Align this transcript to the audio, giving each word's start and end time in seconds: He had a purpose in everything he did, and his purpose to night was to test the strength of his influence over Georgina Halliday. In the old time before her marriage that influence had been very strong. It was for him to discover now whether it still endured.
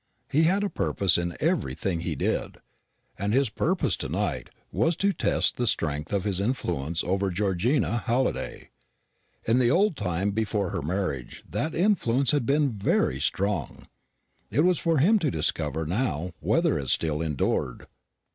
He 0.31 0.45
had 0.45 0.63
a 0.63 0.67
purpose 0.71 1.15
in 1.15 1.37
everything 1.39 1.99
he 1.99 2.15
did, 2.15 2.57
and 3.19 3.33
his 3.35 3.49
purpose 3.51 3.95
to 3.97 4.09
night 4.09 4.49
was 4.71 4.95
to 4.95 5.13
test 5.13 5.57
the 5.57 5.67
strength 5.67 6.11
of 6.11 6.23
his 6.23 6.41
influence 6.41 7.03
over 7.03 7.29
Georgina 7.29 7.99
Halliday. 7.99 8.69
In 9.45 9.59
the 9.59 9.69
old 9.69 9.95
time 9.95 10.31
before 10.31 10.71
her 10.71 10.81
marriage 10.81 11.43
that 11.47 11.75
influence 11.75 12.31
had 12.31 12.47
been 12.47 12.71
very 12.73 13.19
strong. 13.19 13.85
It 14.49 14.61
was 14.61 14.79
for 14.79 14.97
him 14.97 15.19
to 15.19 15.29
discover 15.29 15.85
now 15.85 16.31
whether 16.39 16.79
it 16.79 16.87
still 16.87 17.21
endured. 17.21 17.85